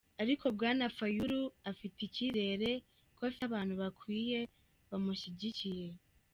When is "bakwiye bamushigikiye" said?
3.81-5.87